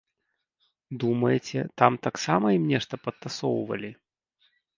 [1.03, 3.91] Думаеце, там таксама ім нешта падтасоўвалі?